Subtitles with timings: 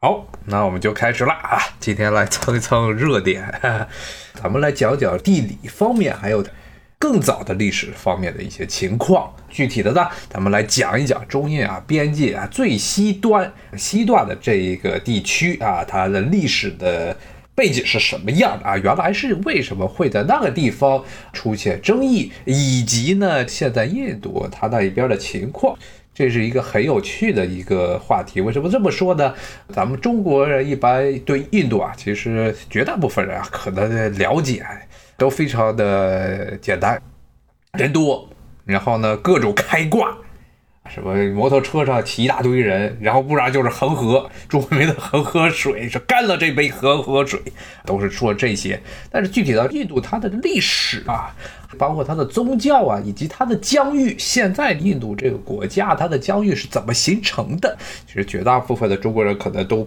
[0.00, 1.58] 好，那我们就开始了啊！
[1.80, 3.52] 今天来蹭一蹭热点，
[4.32, 6.46] 咱们来讲讲地理方面，还有
[7.00, 9.34] 更早的历史方面的一些情况。
[9.48, 17.16] 具体的呢，咱们来讲一讲中印啊边界啊最西端西段的这一个地区啊，它的历史的
[17.56, 18.76] 背景是什么样的啊？
[18.76, 21.02] 原来是为什么会在那个地方
[21.32, 25.76] 出现争议，以及呢，现在印度它那一边的情况。
[26.18, 29.32] 这是一个很有趣的一个话题，为什么这么说呢？
[29.68, 34.66] 咱们中国人一般对印度啊，其实绝大部分人啊，可能了解
[35.16, 37.00] 都非常的简单，
[37.74, 38.28] 人多，
[38.64, 40.12] 然后呢，各种开挂。
[40.90, 47.38] 什么摩托车上骑一大堆人，然后不然就是恒河，著名的恒河水是干了这杯恒河水，
[47.84, 48.80] 都是说这些。
[49.10, 51.36] 但是具体到印度，它的历史啊，
[51.76, 57.76] 包括它的宗教啊，以及它的疆域，现在印度这个国家它的疆域是怎么形成的？
[58.06, 59.86] 其实绝大部分的中国人可能都。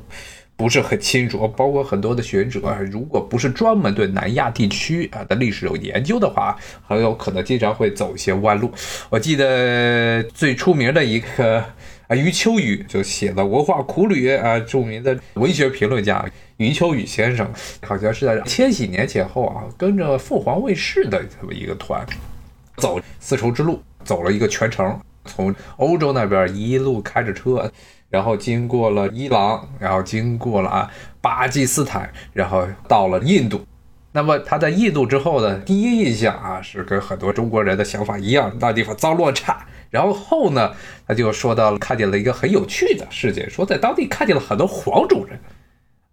[0.57, 2.59] 不是很清楚，包括很多的学者，
[2.91, 6.55] 如果不是专门对南亚地区啊的历史有研究的话，
[6.87, 8.71] 很有可能经常会走一些弯路。
[9.09, 11.57] 我记得最出名的一个
[12.05, 16.23] 啊，余秋雨就写了《文化苦旅》啊，著名的文学评论家
[16.61, 22.05] 余秋雨先生，好像是在千禧年前后啊，跟着凤凰卫视的这么一个团
[22.77, 24.95] 走丝绸之路，走了一个全程，
[25.25, 27.71] 从欧洲那边一路开着车。
[28.11, 33.65] 然后经过了伊朗，然后经过了啊巴基斯坦，然后到了印度。
[34.11, 39.65] 那么他在印度之后呢，第一印象啊是跟很多中国人的想法一样，那地方脏乱差。
[39.89, 40.71] 然后后呢，
[41.07, 45.39] 他就说到了看见了一个很有趣的事件，说在当地看见了很多黄种人。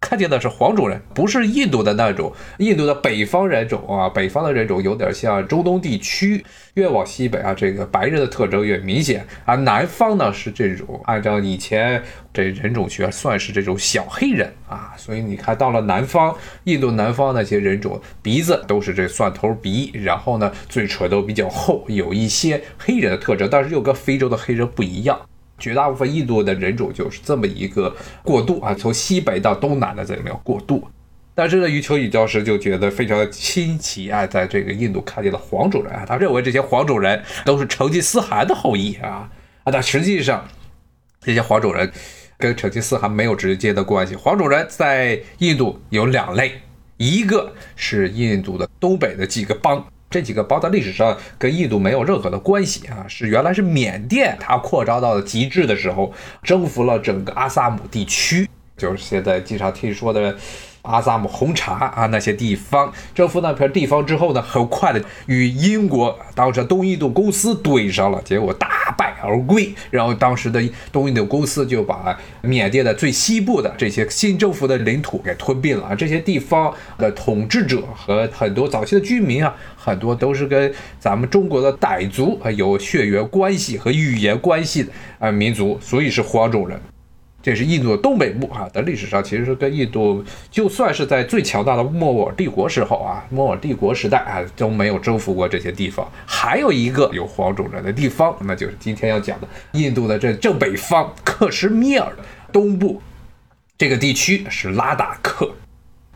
[0.01, 6.43] 看见的是黄种人，不是印度的那种，印度的北方人种啊，北方的人种有点像中东地区，
[6.75, 9.55] 越往西北啊，这个白人的特征越明显啊。
[9.55, 12.01] 南方呢是这种，按照以前
[12.33, 25.19] 这人种学算是这种小黑人啊，所以你看到了南方，印度南方那些人种鼻子都是这蒜头鼻，然后呢嘴唇都比较厚，有一些黑人的特征，但是又跟非洲的黑人不一样。
[25.59, 30.87] 绝大部分印度的人种就是这么一个过渡啊，从西北到东南的这么样过渡。
[31.35, 39.29] 但是呢，余秋雨教师就觉得非常的新奇啊，在这个印度看见了黄种人啊，他认为这些黄种人都是成吉思汗的后裔啊
[39.63, 40.45] 啊， 但实际上
[41.21, 41.89] 这些黄种人
[42.37, 44.15] 跟成吉思汗没有直接的关系。
[44.15, 46.61] 黄种人在印度有两类，
[46.97, 49.85] 一个是印度的东北的几个邦。
[50.09, 60.35] 这几个邦在历史上跟印度没有任何的关系啊，是原来是缅甸它扩张到了极致的时候，征服了整个阿萨姆地区，就是现在经常听说的。
[60.83, 68.69] 阿萨姆红茶啊，那些地方征服那片地方之后呢，很快的与英国当时东印度公司对上了，结果大
[69.21, 69.73] 而归。
[69.89, 75.95] 然后当时的东印度公司就把缅甸的最西部的这些新政府的领土给吞并了。
[75.95, 86.79] 这些地方的统治者和很多早期的居民啊，很多都是跟咱们中国的傣族啊有血缘关系和语言关系的啊民族，所以是黄种人。
[87.41, 96.05] 这是印度的东北部啊，在历史上其实跟印度，就算是在最强大的莫尔帝国时候啊，莫尔帝国时代啊，都没有征服过这些地方。
[96.25, 103.01] 还有一个有黄种人的地方，那就是今天要讲的印度的这正北方克什米尔的东部
[103.77, 105.49] 这个地区是拉达克，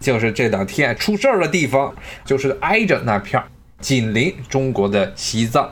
[0.01, 1.95] 就是这两天出事儿的地方，
[2.25, 3.47] 就是挨着那片儿
[3.79, 5.71] 紧邻中国的西藏。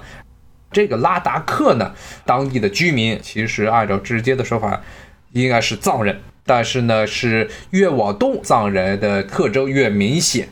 [0.72, 1.94] 这个拉达克呢，
[2.26, 4.82] 当地的居民其实按照直接的说法。
[5.34, 10.47] 应该是藏人，但是呢，是越往东，藏人的特征越明显。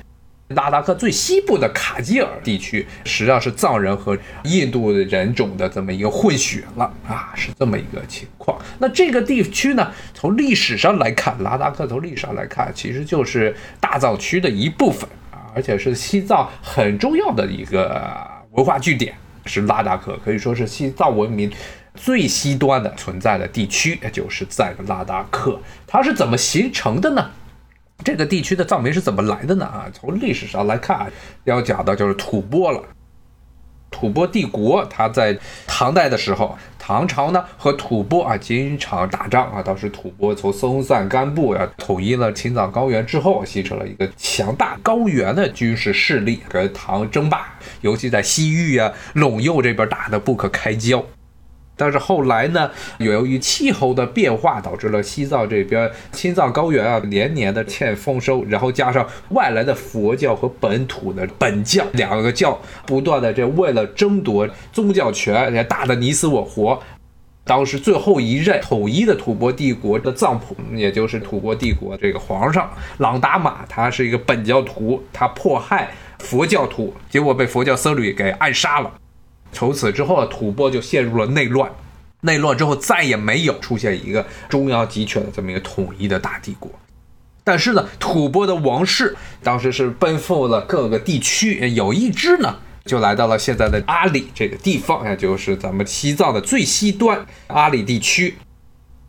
[0.55, 8.59] 拉达克最西部的卡基尔地区，实际上是藏人和印度人种的这么一个混血了啊，是这么一个情况。
[8.79, 19.13] 那这个地区呢，从历史上来看，拉达克从历史上来看，其实就是大藏区的一部分啊，而且是西藏很重要的一个文化据点，
[19.45, 21.51] 是拉达克，可以说是西藏文明。
[22.01, 25.59] 最西端的存在的地区，就是在拉达克。
[25.85, 27.29] 它是怎么形成的呢？
[28.05, 29.65] 这个地区的藏民是怎么来的呢？
[29.65, 31.11] 啊，从历史上来看，
[31.43, 32.81] 要讲的就是吐蕃了。
[33.91, 35.37] 吐蕃帝国，它在
[35.67, 39.61] 唐代的时候，唐朝呢和吐蕃啊经常打仗啊。
[39.61, 51.03] 当时吐蕃从松赞干布呀统一了青藏高原之后，形成了一个强大高原的军事势力，跟唐争霸，尤其在西域啊、陇右这边打得不可开交。
[51.79, 66.77] 但是后来呢，由于气候的变化，导致了西藏这边青藏高原啊连年的欠丰收，然后加上外来的佛教和本土的本教两个教不断的这为了争夺宗教权，也打得你死我活。
[67.45, 75.89] 当时最后一任统一的吐蕃帝国的藏普，也就是吐蕃帝国这个皇上朗达玛，他是一个本教徒，他迫害
[76.19, 78.91] 佛教徒，结果被佛教僧侣给暗杀了。
[79.51, 81.71] 从此之后，吐蕃就陷入了内乱。
[82.21, 86.71] 内乱之后，再也没有出现一个中央集权的这么一个统一的大帝国。
[87.43, 92.57] 但是呢，吐蕃的王室当时是奔赴了各个地区，有一支呢。
[92.85, 98.33] 就来到了现在的阿里这个地方，也就是咱们西藏的最西端阿里地区。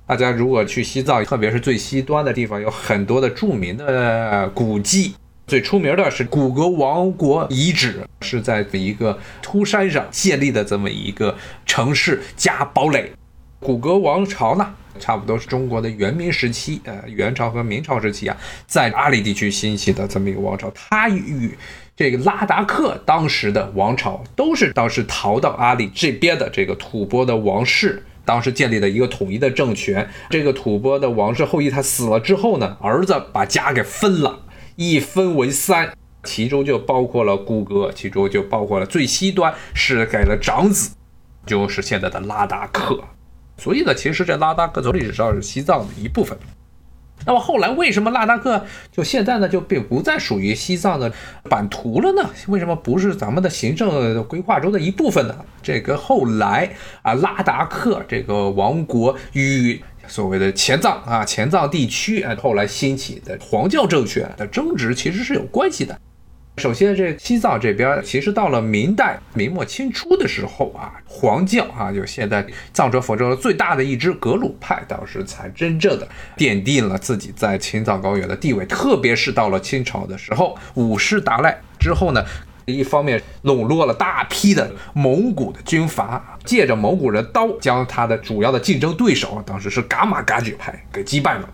[0.07, 5.15] 大家如果去西藏，特别是最西端的地方，有很多的著名的古迹。
[5.51, 11.37] 最出名的是古格王国遗址，是在一个秃山上建立的这么一个
[11.67, 13.11] 城市加堡垒。
[13.59, 18.37] 古格王朝呢，差不多是中国的元明时期，呃，元朝和明朝时期啊，
[18.69, 20.71] 在阿里地区兴起的这么一个王朝。
[20.71, 21.59] 它与
[21.97, 30.09] 这个拉达克当时的王朝都是当时逃到阿里这边的这个吐蕃的王室，当时建立的一个统一的政权。
[30.31, 34.39] 这个吐蕃的王室后裔他死了之后呢，儿子把家给分了，
[34.81, 35.93] 一分为三，
[36.25, 40.93] 其中就包括了谷歌，其中就包括了最西端是给了长子，
[41.45, 42.99] 就是现在的拉达克。
[43.59, 46.39] 所以呢，其实这拉达克从历史上是西藏的一部分。
[47.27, 51.13] 那么后来为什么拉达克就现在呢就并不再属于西藏的
[51.51, 52.31] 版图了呢？
[52.49, 55.37] 为什么不是咱们的行政规划中的一部分呢？
[55.63, 59.79] 这个后来啊，拉达克这个王国与
[60.11, 65.97] 所谓的前藏啊前藏地区啊后来兴起的黄教政权的争执其实是有关系的。
[66.57, 78.67] 首先，这西藏这边其实到了明代明末清初的时候啊，黄教啊，就现在藏传佛教的最大的一支格鲁派，当时才真正的奠定了自己在青藏高原的地位。
[78.67, 82.23] 特别是到了清朝的时候，五世达赖之后呢，
[82.71, 91.49] 一方面笼络了大批的蒙古的军阀，借着蒙古人刀，将他的主要的竞争对手，当时是噶玛噶举派给击败了。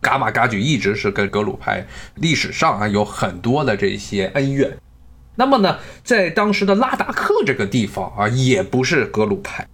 [0.00, 1.86] 噶玛噶举一直是跟格鲁派
[2.16, 4.76] 历史上啊有很多的这些恩怨，
[5.36, 9.66] 那么呢，在当时的拉达克这个地方啊，也不是格鲁派，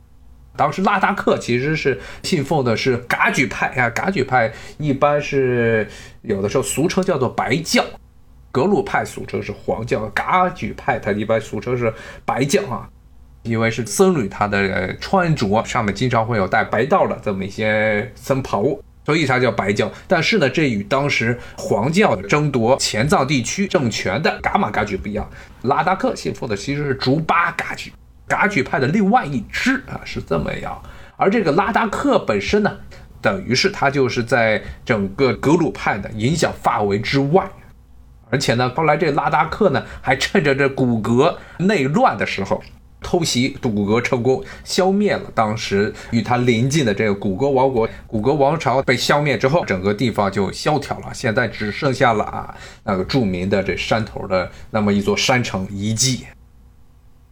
[0.57, 5.89] 当时拉达克其实是信奉的是噶举派啊，噶举派一般是
[6.23, 7.85] 有的时候俗称叫做白教，
[8.53, 11.93] 格鲁派俗称是黄教，噶举派它一般俗称是
[12.25, 12.89] 白教啊，
[13.43, 18.65] 因为是僧侣，他的穿着上面经常会有带白道的这么一些僧袍。
[19.03, 25.29] 所以它叫白教，但是呢，这与当时黄教争夺前藏地区政权的噶玛噶举不一样。
[25.63, 27.91] 拉达克信奉的其实是竹巴噶举，
[28.29, 30.81] 噶举派的另外一支啊，是这么样。
[31.17, 32.77] 而这个拉达克本身呢，
[33.23, 37.51] 等于是它就是在整个格鲁派的影响范围之外。
[38.31, 42.63] 而且呢，后来这拉达克呢，还趁着这古格内乱的时候。
[43.03, 47.89] 偷袭古格成功，消灭了当时与他邻近的这个古格王国。
[48.07, 51.07] 古格王朝被消灭之后，整个地方就萧条了。
[51.15, 52.55] 现在只剩下了啊
[52.85, 56.27] 那个著名的这山头的那么一座山城遗迹。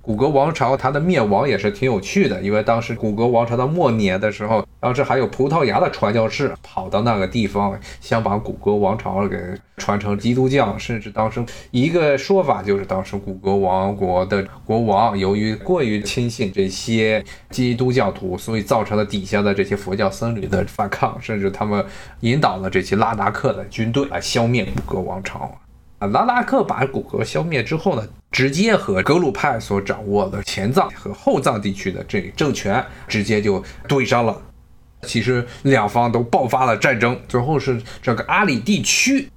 [0.09, 9.37] 古格王朝它的灭亡也是挺有趣的，因为当时古格王朝的末年的时候，当时还有葡萄牙的传教士跑到那个地方，想把古格王朝给
[9.77, 21.85] 传成基督教，甚至当时一个说法就是，当时古格王国的国王由于过于轻信这些基督教徒，所以造成了底下的这些佛教僧侣的反抗，甚至他们
[22.21, 25.55] 引导了这些拉达克的军队来消灭古格王朝。
[25.99, 34.41] 啊，拉达克把古格消灭之后呢，直接和格鲁派所掌握的前藏和后藏地区的这政权直接就对上了。
[35.03, 39.29] 其实两方都爆发了战争，最后是这个阿里地区，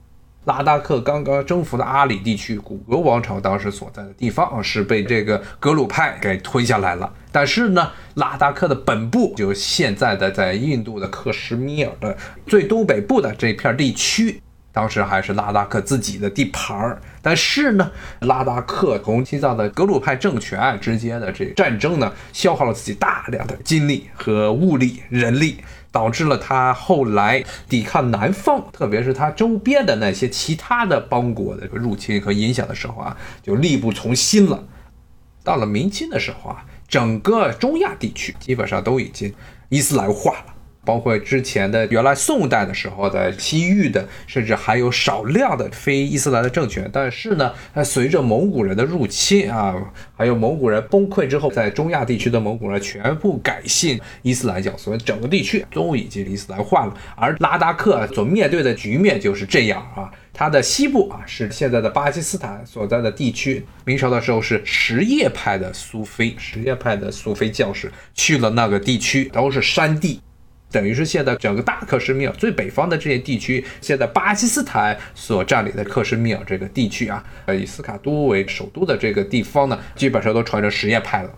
[0.46, 7.12] 拉达克刚刚征服的阿里地区，古格王朝当时所在的地方，是被这个格鲁派给吞下来了。
[7.32, 12.16] 但是呢，拉达克的本部，就现在的在印度的克什米尔的
[12.46, 14.42] 最东北部的这片地区。
[14.74, 25.58] 当时还是拉达克自己的地盘儿，但是呢，拉达克同西藏的格鲁派政权之间的这战争呢，消耗了自己大量的精力和物力、人力，
[25.92, 34.64] 导致了他后来抵抗南方，特别是他周边的那些其他的邦国的入侵和影响的时候啊，就力不从心了。
[35.44, 39.34] 到了明清的时候啊，整个中亚地区基本上都已经
[39.68, 40.51] 伊斯兰化了。
[40.84, 46.90] 包括之前的原来宋代的时候的西域的，甚至还有少量的非伊斯兰的政权。
[46.92, 49.76] 但是呢，随着蒙古人的入侵啊，
[50.18, 56.98] 还有蒙古人崩溃之后，在中亚地区的蒙古人全部改信伊斯兰教，所以整个地区都已经伊斯兰化了。
[57.16, 63.64] 而拉达克所面对的局面就是这样啊，它的西部啊是现在的巴基斯坦所在的地区。
[63.86, 70.20] 明朝的时候是什叶派的苏菲，什叶派的苏菲教士去了那个地区，都是山地。
[70.72, 81.30] 等于是现在整个大克什米尔最北方的这些地区，现在巴基斯坦所占领的克什米尔这个地区啊，呃，以斯卡都为首都的这个地方呢，基本上都传着什叶派了。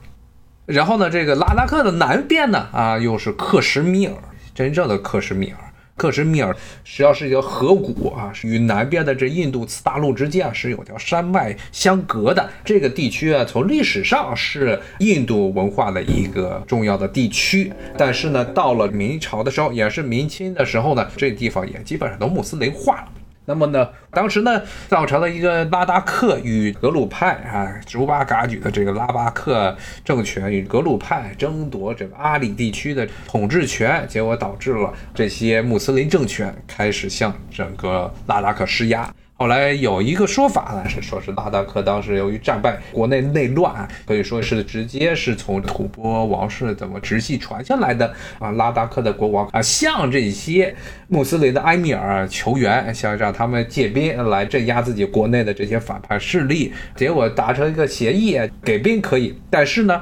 [0.65, 4.13] 然后呢，这个拉达克的南边呢，啊，又是克什米尔，
[4.53, 5.72] 真正的克什米尔。
[5.95, 12.49] 克什米尔实际上是一条河谷啊，与南边的这印度次大陆之间啊是有条山脉相隔的。
[12.65, 23.07] 这个地区啊，从历史上是印度文化的一个重要的地区，但是呢，到了明朝的时候，也是明清的时候呢，这地方也基本上都穆斯林化了。
[23.45, 39.13] 那么呢，当时呢，造成了一个拉达克与格鲁派啊，朱巴嘎举的这个拉巴克政权与格鲁派争夺这个阿里地区的统治权，结果导致了这些穆斯林政权开始向整个拉达克施压。
[39.35, 48.51] 后来有一个说法呢，是说是拉达克当时由于战败，国内内乱，可以说是直接是从吐蕃王室怎么直系传下来的啊。
[48.51, 50.73] 拉达克的国王啊，向这些
[51.07, 56.71] 穆斯林的埃米尔求援，想让他们借兵来镇压自己国内的这些反叛势力。
[56.95, 60.01] 结果达成一个协议，给兵可以，但是呢。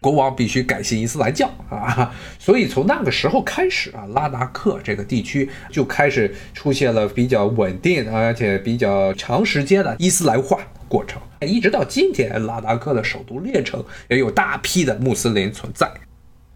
[0.00, 15.90] 国王必须改信伊斯兰教啊， 所以从那个时候开始啊，拉达克这个地区就开始出现了比较稳定而且比较长时间的伊斯兰化过程，一直到今天，拉达克的首都列城也有大批的穆斯林存在。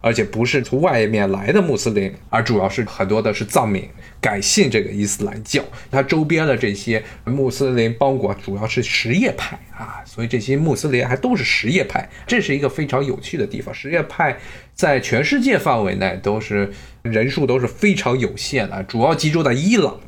[0.01, 3.87] 而且不是从外面来的穆斯林，而主要是很多的是藏民
[4.21, 5.63] 改信这个伊斯兰教。
[5.91, 12.09] 它周边的这些穆斯林邦国主要是什叶派啊，所以这些穆斯林还都是什叶派。
[12.27, 13.75] 这是一个非常有趣的地方。
[13.75, 14.37] 什叶派
[14.75, 16.71] 在全世界范围内都是
[17.03, 20.01] 人数都是非常有限的，主要集中在伊朗。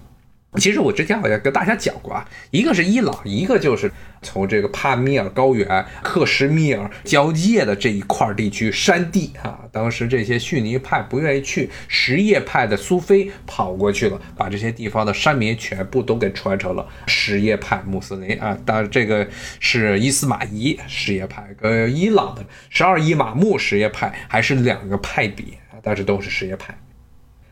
[0.59, 3.91] 其实我之前好像跟大家讲过啊，一个是伊朗，一个就是
[4.21, 9.61] 从这个帕米尔高原、克什米尔交界的这一块地区山地啊。
[9.73, 18.55] 当时这些逊尼派不愿意去，什叶派的苏菲跑过去了，把这些地方的山民全部都给传承了什叶派穆斯林啊。
[18.67, 19.27] 当然，这个
[19.59, 25.47] 是伊斯玛仪什叶派跟伊朗的十二伊玛目什叶派还是两个派别，
[25.83, 26.77] 但是都是什叶派。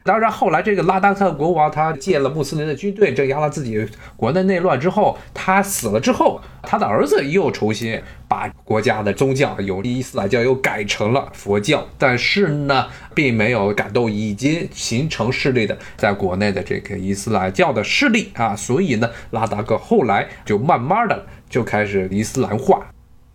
[0.03, 22.87] 当然，后来这个拉达克国王他借了穆斯林的军队镇压了自己国内内乱之后，他死了之后，他的儿子又重新把国家的宗教由伊斯兰教又改成了佛教，但是呢，并没有感动已经形成势力的在国内的这个伊斯兰教的势力啊，所以呢，拉达克后来就慢慢的就开始伊斯兰化。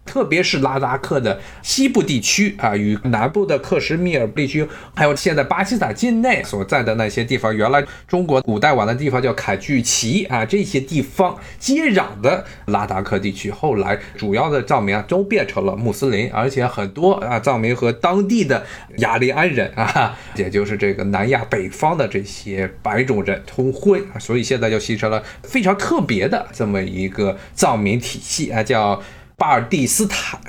[0.05, 18.63] 特别是拉达克的西部地区啊，与南部的克什米尔地区，还有现在巴基斯坦境内所在的那些地方，原来中国古代玩的地方叫凯巨旗啊，这些地方接壤的拉达克地区，后来主要的藏民啊都变成了穆斯林，而且很多啊藏民和当地的
[18.97, 29.01] 雅利安人啊，也就是这个南亚北方的这些白种人通婚，所以现在就形成了非常特别的这么一个藏民体系啊，叫。
[29.37, 30.39] 巴尔蒂斯坦，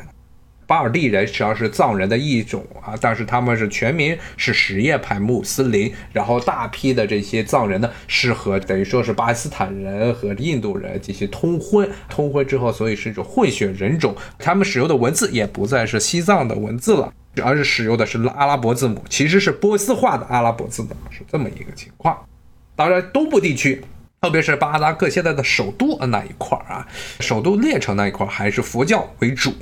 [0.67, 17.13] 巴尔蒂人实际上是藏人的一种啊，但是他们是全民是什叶派穆斯林，然后大批的这些藏人呢是和等于说是巴基斯坦人和印度人进行通婚，通婚之后，所以是一种混血人种，他们使用的文字也不再是西藏的文字了，
[17.43, 22.17] 而是使用的是阿拉伯字母，其实是波斯化的阿拉伯字母，是这么一个情况。
[22.77, 23.83] 当然，东部地区。
[24.27, 26.85] 特别是巴达克现在的首都那一块儿啊，
[27.21, 29.55] 首都列城那一块儿还是佛教为主。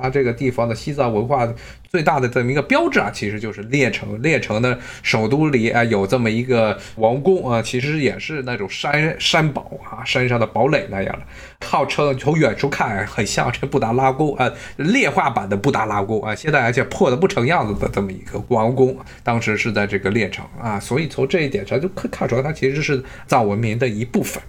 [0.00, 1.48] 它这个地方的西藏文化
[1.88, 4.20] 最大的这么一个标志啊，其实就是列城。
[4.22, 24.42] 列城的首都里啊，有这么一个王宫啊，其实也是那种山山堡啊，山上的堡垒那样的，号称从远处看很像这布达拉宫啊，劣化版的布达拉宫啊，现在而且破的不成样子的这么一个王宫，当时是在这个列城啊，所以从这一点上就可以看出来，它其实是藏文明的一部分。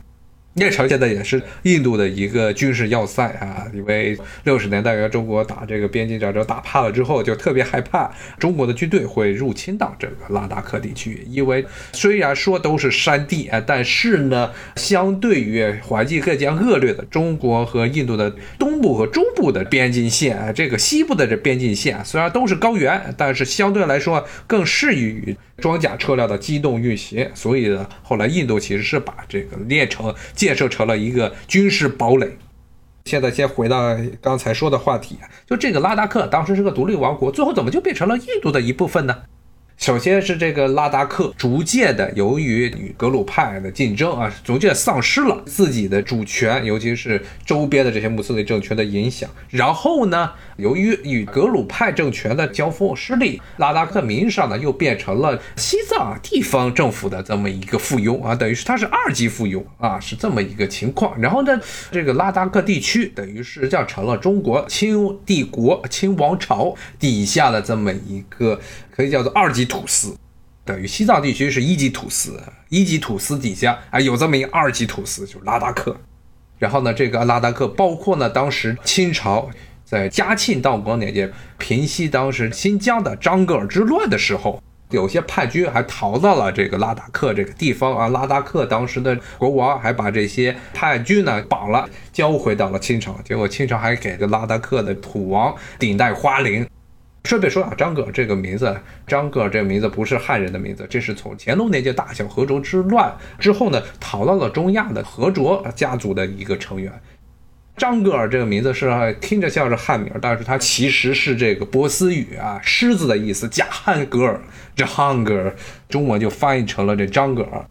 [0.56, 11.26] 邺城现在也是印度的一个军事要塞啊，因为六十年代跟中国打这个边境战争打怕了之后，就特别害怕中国的军队会入侵到这个拉达克地区。
[11.30, 27.26] 因为虽然说都是山地啊，但是呢，相对于环境更加恶劣的中国和印度的东部和中部的边境线啊，这个西部的这边境线虽然都是高原，但是相对来说更适宜于装甲车辆的机动运行。
[27.34, 30.14] 所以呢，后来印度其实是把这个练成。
[30.42, 32.36] 建设成了一个军事堡垒。
[33.06, 39.16] 现在先回到刚才说的话题，就这个拉达克当时是个独立王国，最后怎么就变成了印度的一部分呢？
[39.78, 49.30] 首先是这个拉达克逐渐的，由于与格鲁派的竞争啊，逐渐丧失了自己的主权，尤其是周边的这些穆斯林政权的影响。
[49.50, 61.20] 然后呢，由于与格鲁派政权的交锋失利，拉达克名义上呢又变成了西藏地方政府的这么一个附庸啊，等于是它是二级附庸啊，是这么一个情况。
[61.20, 61.60] 然后呢，
[61.92, 68.60] 这个拉达克地区等于是叫成了中国清帝国、清王朝底下的这么一个。
[68.94, 70.16] 可以叫做二级土司，
[70.66, 72.40] 等于西藏地区是一级土司，
[72.70, 75.96] 一级土司底下啊有这么一个二级土司，就是拉达克。
[76.60, 79.50] 然后呢，这个拉达克包括呢，当时清朝
[79.92, 88.08] 在嘉庆、道光年间平息当时新疆的张格尔之乱的时候，有些叛军还逃到了这个拉达克这个地方啊。
[88.08, 93.20] 拉达克当时的国王还把这些叛军呢绑了，交回到了清朝。
[93.26, 96.66] 结果清朝还给这拉达克的土王顶戴花翎。
[97.26, 98.74] 顺便说啊，张格尔这个名字，
[99.06, 106.90] 张格尔这个名字不是汉人的名字，这是从乾隆年间大小和卓之乱之后呢，逃到了中亚的和卓家族的一个成员。
[107.82, 113.50] 张格尔这个名字是听着像是汉名，但是它其实是这个波斯语啊，狮子的意思。
[113.50, 114.40] 贾汉格尔，
[114.76, 115.56] 这汉格尔
[115.90, 117.66] 中文就翻译成了这张格尔。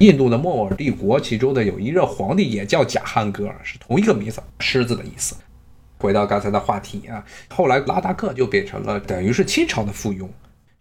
[0.00, 5.34] 印度的莫尔帝国其中的有一任皇帝也叫贾汉格尔，是同一个名字，狮子的意思。
[5.96, 10.28] 回到刚才的话题啊，后来拉达克就变成了等于是清朝的附庸。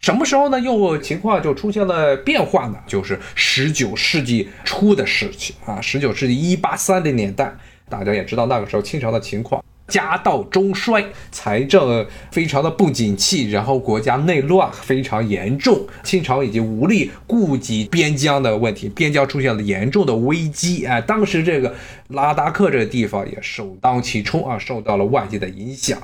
[0.01, 0.59] 什么时候呢？
[0.59, 2.77] 又情况就出现了变化呢？
[2.85, 7.55] 就是十九世纪初的事情啊，十九世纪一八三零年代，
[7.89, 9.63] 大家也知道那个时候清朝的情况。
[9.89, 20.85] 家道中衰，财政非常的不景气，然后国家内乱非常严重，清朝已经无力顾及边疆的问题，边疆出现了严重的危机。
[20.85, 21.75] 哎，当时这个
[22.07, 26.01] 拉达克这个地方也首当其冲啊，受到了外界的影响。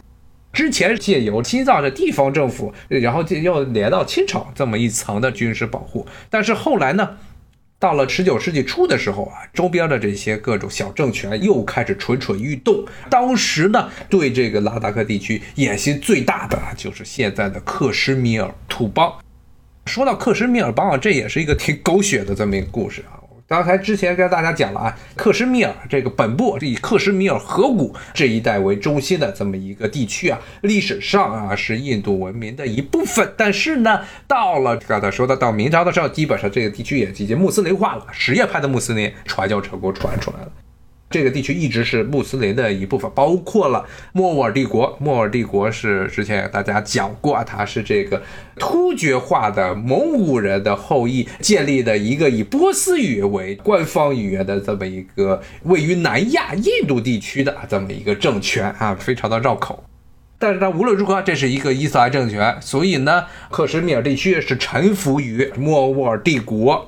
[0.52, 7.18] 之前借由西藏的地方政府，然后又连到清朝这么一层的军事保护，但是后来呢？
[7.80, 12.86] 到了十九世纪初的时候啊，周边的这些各种小政权又开始蠢蠢欲动。
[13.10, 19.14] 当时呢，对这个拉达克地区野心最大的就是现在的克什米尔土邦。
[19.86, 23.19] 说到克什米尔邦啊，这也是一个挺狗血的这么一个故事啊。
[23.50, 33.34] 刚才之前跟大家讲了啊，克什米尔这个本部以克什米尔河谷这一带为中心的这么一个地区啊，历史上啊是印度文明的一部分。
[33.36, 40.52] 但是呢，到了刚才说的到明朝的时候，基本上这个地区也已经穆斯林化了，什叶派的穆斯林传教成功传出来了。
[41.10, 44.96] 这个地区一直是穆斯林的一部分，包括了莫卧尔帝国。
[45.02, 48.22] 莫卧尔帝国是之前大家讲过，它是这个
[48.58, 59.84] 突厥化的蒙古人的后裔建立的一个以波斯语为官方语言的这么一个位于南亚印度地区的这么一个政权啊，非常的绕口。
[60.38, 66.88] 但是呢无论如何，这是一个伊斯兰政权，所以呢，克什米尔地区是臣服于莫卧儿帝国。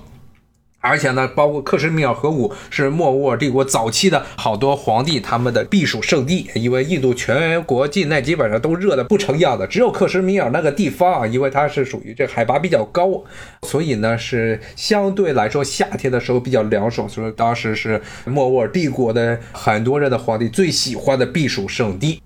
[0.82, 13.24] 而且呢，包括克什米尔河谷是莫卧儿帝国早期的好多皇帝他们的避暑胜地，因为印度全国境内基本上都热的不成样子，只有克什米尔那个地方啊，因为它是属于这海拔比较高，
[13.62, 22.20] 所以呢是相对来说夏天的时候比较凉爽，所以当时是莫卧儿帝国的很多人的皇帝最喜欢的避暑胜地，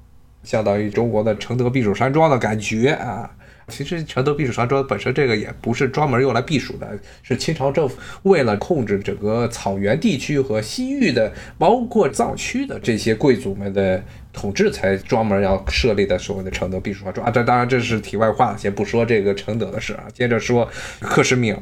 [0.44, 3.30] 相当于中国的承德避暑山庄的感觉啊。
[3.68, 6.88] 其实承德避暑山庄本身这个也不是专门用来避暑的，
[7.24, 17.32] 是清朝政府为了控制整个草原地区和西域的，包括藏区的这些贵族们的统治才专门要设立的所谓的承德避暑山庄啊。
[17.32, 20.04] 这当然这是题外话，先不说这个承德的事啊。
[20.14, 21.60] 接着说克什米尔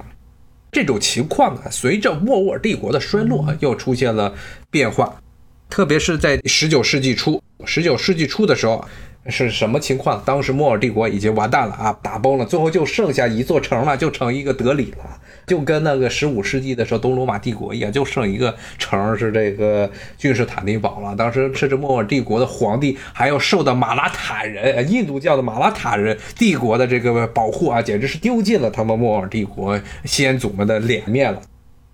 [0.74, 4.36] 这种情况啊，随着莫卧儿帝国的衰落又出现了
[4.70, 5.22] 变化，
[5.70, 8.86] 特别是在十九世纪初，十九世纪初的时候。
[9.28, 10.22] 是什么情况？
[10.26, 21.16] 当时莫尔帝国已经完蛋了啊，打崩了，最后就剩下一座城了，就成一个德里了，就跟那个十五世纪的时候东罗马帝国一样，就剩一个城是这个君士坦丁堡了。
[21.16, 31.42] 当时甚至莫尔帝国的皇帝还要受到马拉塔人、印度教的马拉塔人帝国的这个保护啊，简直是丢尽了他们莫尔帝国先祖们的脸面了。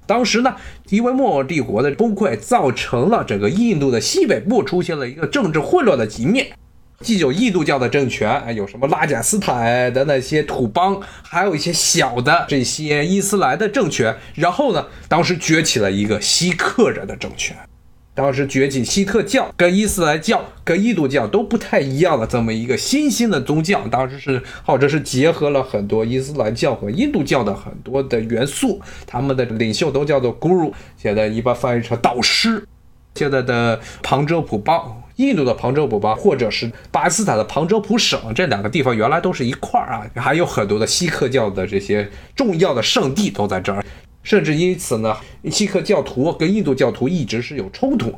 [0.08, 0.56] 当时呢，
[0.90, 6.48] 因为莫尔帝国的崩溃，造成了整个印度的西北部出现了一个政治混乱的局面。
[7.02, 14.18] 既有印度教的政权，有什么拉贾斯坦的那些土邦，还有一些小的这些伊斯兰的政权。
[14.36, 17.56] 然后呢，当时崛起了一个锡克人的政权。
[18.14, 23.88] 当时崛起锡特教，跟伊斯兰教、跟印度教都不太一样的这么一个新兴的宗教。
[23.88, 28.82] 当时是或者是结合了很多伊斯兰教和印度教的很多的元素。
[29.08, 32.68] 他们的领袖都叫做 Guru，现在一般翻译成导师。
[33.16, 34.99] 现在的旁遮普邦。
[35.20, 43.84] 印度的旁遮普邦，或者是巴基斯坦的旁遮普省，这两个地方原来都是一块儿啊，还有很多的锡克教的这些重要的圣地都在这儿，
[44.24, 45.18] 甚至因此呢，
[45.52, 48.16] 锡克教徒跟印度教徒一直是有冲突。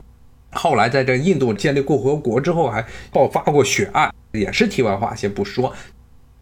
[0.52, 5.74] 后来在这印度建立共和国之后，还爆发过血案，也是题外话，先不说。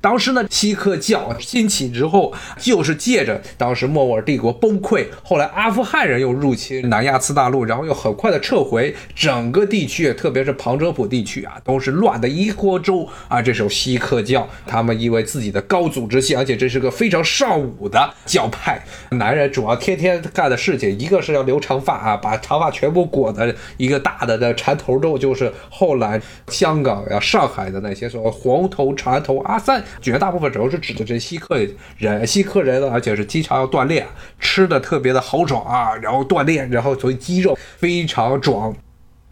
[0.02, 13.42] 当时呢，锡克教兴起之后，就是借着当时莫卧儿帝国崩溃，后来阿富汗人又入侵南亚次大陆，然后又很快的撤回整个地区，特别是旁遮普地区啊，都是乱的一锅粥啊。
[13.42, 18.82] 这时候锡克教他们因为自己的高组织性，而且这是个非常尚武的教派，
[19.12, 29.84] 男人主要天天干的事情，一个是要留长发啊，把长发全部裹的一个大的的缠头肉，就是后来香港呀、上海的那些所谓黄头缠头阿三。
[30.02, 31.60] 绝大部分主要是指的这些锡克
[31.98, 34.06] 人，锡克人呢，而且是经常要锻炼，
[34.40, 38.76] 吃的特别的豪爽啊，然后锻炼，然后所以肌肉非常壮，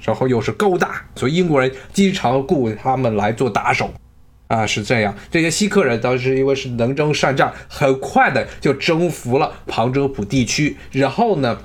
[0.01, 3.91] 然后又是高大，所以英国人经常雇他们来做打手，
[4.47, 5.15] 啊，是这样。
[5.31, 11.57] 这些锡克人当时因为是能征善战，很快的就征服了旁遮普地区，然后呢。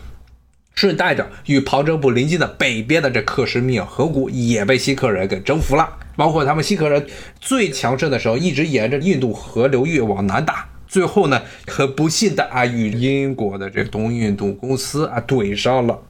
[0.74, 7.06] 顺带着与旁遮普邻近的北边的这克什米尔河谷也被锡克人给征服了，包括他们锡克人
[7.40, 16.00] 最强盛的时候，一直沿着印度河流域往南打，最后呢，很不幸的啊与英国的这东印度公司啊怼上了，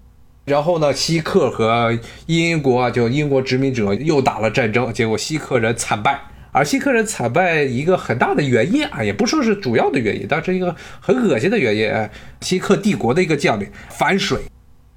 [0.45, 6.21] 然后呢，锡克和英国啊就英国殖民者又打了战争，结果锡克人惨败，
[6.53, 11.91] 而锡克人惨败一个很大的原因啊，也不说是主要的原因，但是一个很恶心的原因，
[12.43, 14.39] 锡克帝国的一个将领反水。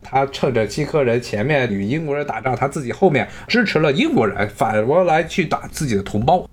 [0.04, 6.48] 他趁着锡克人前面与英国人打仗，他自己后面支持了英国人，反过来去打自己的同胞。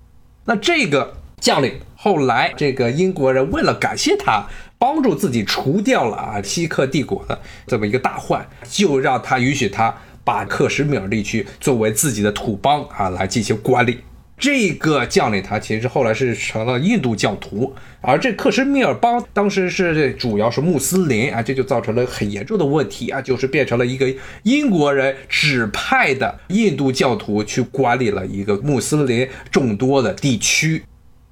[0.45, 4.47] 那这个将领后来，这个英国人为了感谢他，
[4.79, 7.37] 帮助自己除掉了啊锡克帝国的
[7.67, 13.99] 这么一个大患，就让他允许他把克什米尔地区作为自己的土邦啊来进行管理。
[14.35, 30.83] 这个将领他其实后来是成了印度教徒，而这克什米尔邦当时是主要是穆斯林啊，这就造成了很严重的问题啊，就是变成了一个英国人指派的印度教徒去管理了一个穆斯林众多的地区，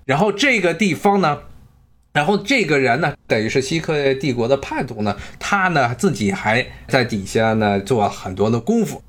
[0.06, 1.40] 然后这个地方呢，
[2.14, 9.02] 然后这个人呢，等于是锡克帝国的叛徒呢，他呢自己还在底下呢做很多的功夫。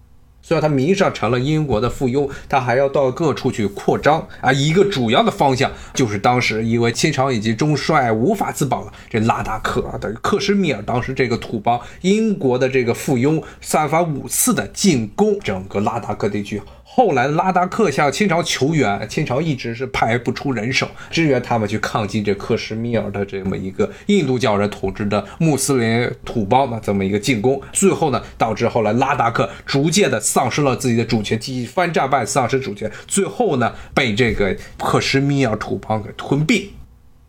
[0.43, 4.53] 虽然他名义上成了英国的附庸，他还要到各处去扩张啊。
[4.53, 16.61] 一个主要的方向就是当时因为清朝以及中帅无法自保了，这拉达克啊，等于克什米尔，当时这个土邦，英国的这个附庸散发五次的进攻整个拉达克地区。
[16.95, 36.69] 后来拉达克向清朝求援，清朝一直是派不出人手支援他们去抗击这克什米尔的这么一个印度教人统治的穆斯林土邦的这么一个进攻，最后呢导致后来拉达克逐渐的丧失了自己的主权，几番战败丧失主权，最后呢被这个克什米尔土邦给吞并。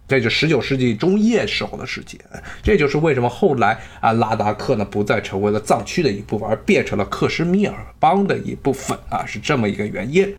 [0.07, 2.19] 这就十九世纪中叶时候的世界，
[2.61, 10.35] 这就是为什么后来啊拉达克呢不再成为了藏区的一部分，而变成了克什米尔邦的一部分啊，是这么一个原因。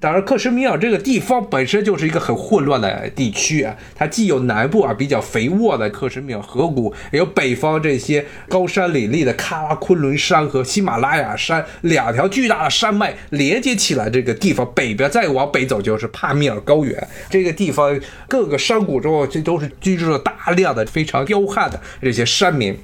[0.00, 14.10] 当然，克什米尔这个地方本身就是一个很混乱的地区啊，它既有南部啊比较肥沃的克什米尔河谷，也有北方这些高山林立的喀拉昆仑山和喜马拉雅山两条巨大的山脉连接起来。
[14.10, 22.76] 这个地方北边再往北走就是帕米尔高原，这个地方各个山谷中这都是居住着大量的非常彪悍的这些山民。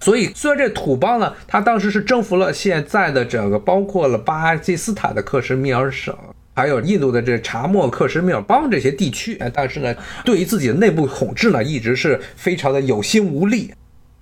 [0.00, 6.14] 所以，虽然这土邦呢，它当时是征服了现在的整个包括了巴基斯坦的克什米尔省。
[6.54, 13.72] 还有印度的这查莫克什米尔邦这些地区，但是呢，对于自己的内部统治呢，一直是非常的有心无力。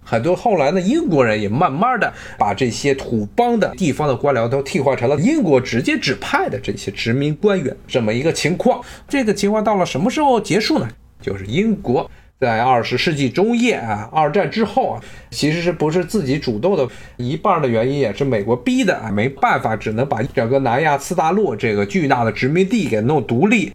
[0.02, 8.80] 很多后来呢，英国人也慢慢的把这些土邦的地方的官僚都替换成了英国直接指派的这些殖民官员，这么一个情况。
[9.08, 10.88] 这个情况到了什么时候结束呢？
[11.20, 12.10] 就是英国。
[12.40, 23.74] 在二十世纪中叶啊，二战之后啊，其实是不是自己主动的，一半的原因也是美国逼的啊，没办法，只能把整个南亚次大陆这个巨大的殖民地给弄独立。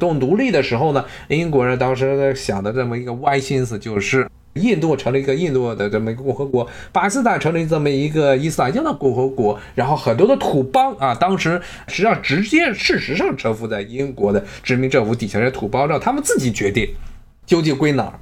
[0.00, 16.88] 弄独立的时候呢，英国人当时想的这么一个歪心思就是，印度成了一个印度的这么一个共和国，巴基斯坦成了这么一个伊斯兰教的共和国，然后很多的土邦啊，当时实际上直接事实上臣服在英国的殖民政府底下的土邦，让他们自己决定
[17.46, 18.18] 究竟归哪儿。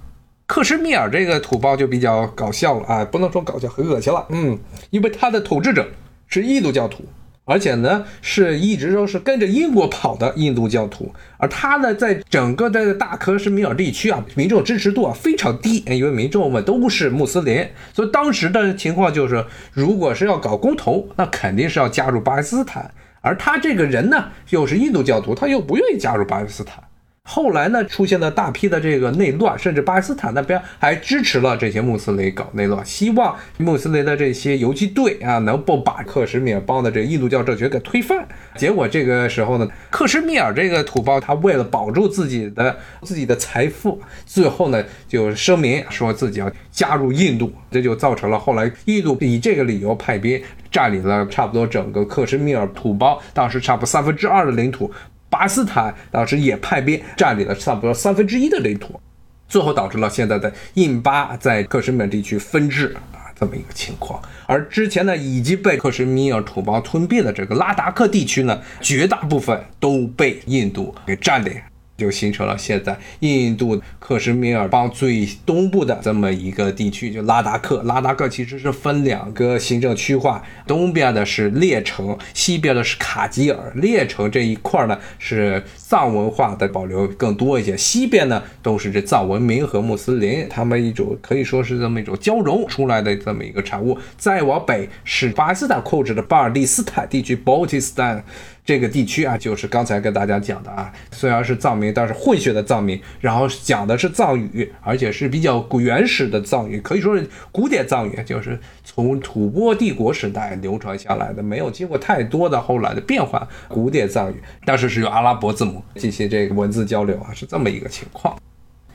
[0.46, 4.58] 克什米尔这个土包就比较搞笑了啊，不能说搞笑，很恶心了，嗯，
[4.90, 5.88] 因为他的统治者
[6.26, 7.04] 是印度教徒。
[7.44, 22.88] 而且呢，是一直都是跟着英国跑的印度教徒，而他呢，在整个的大克什米尔地区啊，民众支持度啊非常低，因为民众们都是穆斯林，所以当时的情况就是，如果是要搞公投，那肯定是要加入巴基斯坦，
[23.20, 26.80] 而他这个人呢，又是印度教徒，他又不愿意加入巴基斯坦。
[27.24, 38.26] 后来呢，出现了大批的这个内乱，甚至巴基斯坦那边还支持了这些穆斯林搞内乱，希望穆斯林的这些游击队啊，能够把克什米尔邦的这印度教政权给推翻。
[38.56, 54.92] 结果这个时候呢，克什米尔这个土包，他为了保住自己的自己的财富，最后呢就声明说自己要加入印度，这就造成了后来印度以这个理由派兵占领了差不多整个克什米尔土包，当时差不多三分之二的领土。
[55.32, 59.00] 巴基斯坦当时也派兵占领了差不多三分之一的领土，
[59.48, 64.22] 最后导致了现在的印巴在克什米尔地区分治啊这么一个情况。
[64.46, 71.58] 而之前呢已经被克什米尔土邦吞并的这个拉达克地区呢，绝大部分都被印度给占领。
[71.96, 77.82] 就形成了现在印度克什米尔邦最东部的这么一个地区，就拉达克。
[77.84, 83.72] 拉达克其实是分两个行政区划，东边的是列城，西边的是卡吉尔。
[83.76, 93.96] 列城这一块呢是藏文化的保留更多一些，西边呢都是这藏文明和穆斯林，他们一种可以说是这么一种交融出来的这么一个产物。
[94.16, 98.22] 再往北是巴基斯坦控制的巴尔蒂斯坦地区 （Baltistan）。
[98.64, 113.48] 这个地区啊，就是刚才跟大家讲的啊，虽然是藏民，但是混血的藏民，然后讲的是藏语，而且是比较古原始的藏语，可以说是古典藏语，就是从吐蕃帝国时代流传下来的，没有经过太多的后来的变化。
[113.68, 118.38] 古典藏语，但是是用阿拉伯字母进行这个文字交流啊，是这么一个情况。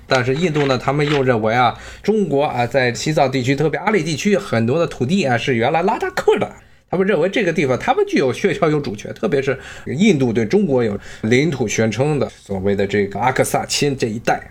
[0.08, 6.50] 但是印度呢，他们又认为啊，中国啊，在西藏地区，特别阿里地区很多的土地啊，是原来拉达克的。
[6.90, 14.42] 他们认为这个地方，他们具有确凿有主权，特别是印度对中国有领土宣称的所谓的这个阿克萨钦这一带。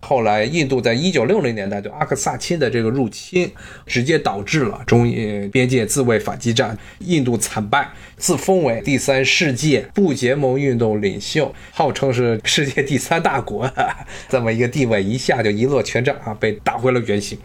[0.00, 3.50] 后来，印度在一九六零年代对阿克萨钦的这个入侵，
[3.86, 13.68] 直接导致了中印边界自卫反击战，印度惨败，自封为第三世界不结盟运动领袖，号称是世界第三大国，
[14.28, 17.36] 这么一个地位一下就一落千丈啊，被打回了原形。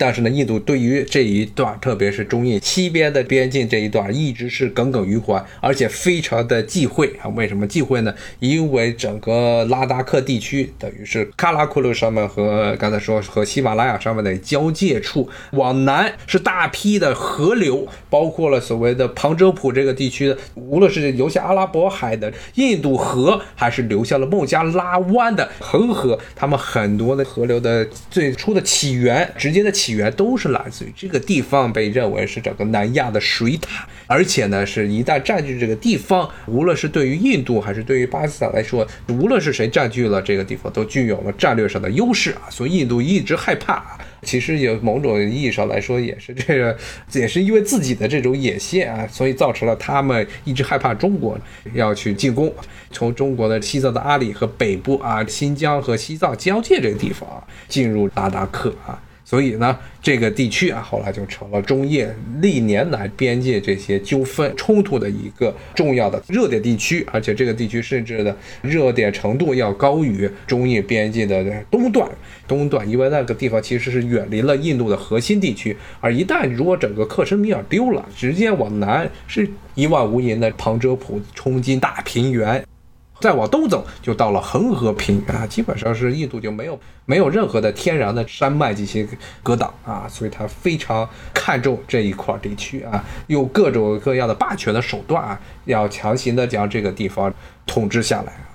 [0.00, 7.28] 但是呢，印度对于这一段，特别是中印西边的边境这一段，一直是耿耿于怀，而且非常的忌讳啊。
[7.36, 8.14] 为什么忌讳呢？
[8.38, 29.89] 因为整个拉达克地区等于是喀拉库鲁上面和刚才说和喜马拉雅上面的交界处，往南是大批的河流，包括了所谓的旁遮普这个地区的，无论是流向阿拉伯海的印度河，还是流向了孟加拉湾的恒河，他们很多的河流的最初的起源，直接的起。
[29.90, 42.46] 起源都是来自于这个地方，被认为是整个南亚的水塔，而且呢，是一旦占据这个地方，无论是对于印度还是对于巴基斯坦来说，无论是谁占据了这个地方，都具有了战略上的优势啊。
[42.48, 46.76] 所以印度一直害怕，其实有某种意义上来说，也是这个，
[47.12, 51.36] 也是因为自己的这种野心啊，所以造成了他们一直害怕中国
[51.74, 52.54] 要去进攻，
[52.92, 57.28] 从中国的西藏的阿里和北部啊，新疆和西藏交界这个地方
[57.66, 59.02] 进入拉达克啊。
[59.30, 62.04] 所以呢，这个地区啊，后来就成了中印
[62.42, 72.10] 历年来边界这些纠纷冲突的一个重要的热点地区，而且这个地区甚至的热点程度要高于中印边界的东段。
[72.48, 82.64] 东段，因为那个地方其实是远离了印度的核心地区，而一旦如果整个克什米尔丢了，直接往南是一望无垠的旁遮普冲进大平原。
[83.20, 89.06] 再往东走，就到了恒河平原啊，基本上是印度就没有没有任何的天然的山脉进行
[89.42, 97.32] 隔挡啊，所以他非常看重这一块地区啊，用各种各样的霸权的手段啊，要强行的将这个地方
[97.66, 98.49] 统治下来。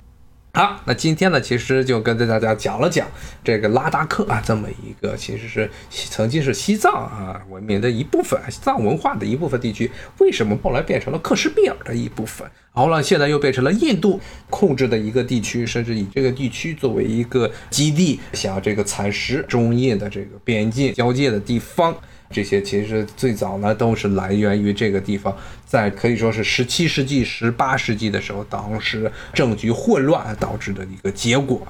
[0.56, 3.06] 好，那今天呢，其实就跟大家讲了讲
[3.44, 12.48] 这个拉达克啊，这么一个其实是曾经是西藏啊文明的一部分，西藏文化的一部分地区，为什么后来变成了克什米尔的一部分？
[12.74, 21.94] 然后呢，现在又变成了印度控制的一个地区，甚至以这个地区作为一个基地，想这个蚕食中印的这个边境交界的地方。
[22.30, 25.34] 这些其实最早呢都是来源于这个地方，
[25.64, 31.66] 在可以说是十七世纪、十八世纪的时候，当时政局混乱导致的一个结果。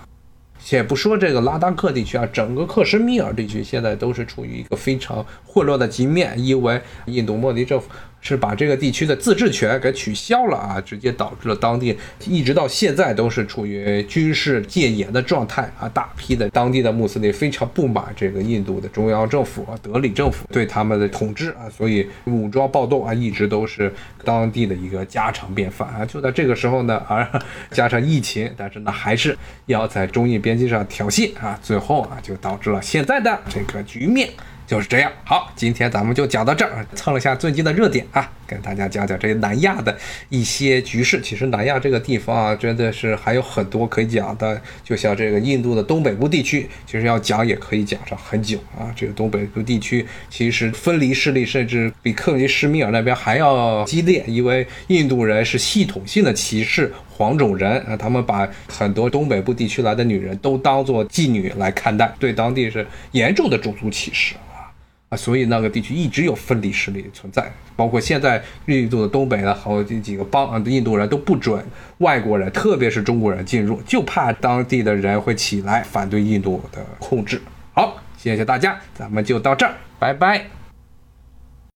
[0.58, 7.88] 且不说这个拉达克地区啊，整个克什米尔地区现在都是处于一个非常混乱的局面，因为印度莫迪政府。
[8.26, 15.88] 是把这个地区的自治权给取消了啊，直接导致了当地一直到现在都是处于军事戒严的状态啊。
[15.90, 23.92] 大批的当地的穆斯林非常不满这个印度的中央政府啊，德里政府对他们的统治啊，所以武装暴动啊，一直都是
[24.24, 26.04] 当地的一个家常便饭啊。
[26.04, 27.24] 就在这个时候呢，而
[27.70, 34.28] 加上疫情，但是呢，还是要在中印边境上挑衅啊，最后啊，就导致了现在的这个局面。
[34.66, 39.96] 就是这样，好，今天咱们就讲到这儿，蹭了下最近的热点啊，跟大家讲讲这南亚的
[40.29, 41.20] 一些局势。
[41.20, 48.92] 其实南亚这个地方啊，真的是还有很多可以讲的，就像这个印度的东北部地区，其实要讲也可以讲上很久啊。
[48.96, 64.35] 这个东北部地区其实分离势力甚至比克里什米尔那边还要激烈，因为印度人是系统性的歧视黄种人啊，他们把很多东北部地区来的女人都当做妓女来看待，对当地是严重的种族歧视。
[65.08, 71.64] 啊，所以那个地区一直有分离势力存在，包括现在印度的东北呢好几几个邦啊，印度人都不准
[71.98, 77.40] 外国人，特别是中国人进入，就怕当地的人会起来反对印度的控制。
[77.72, 80.55] 好，谢谢大家，咱们就到这儿，拜拜。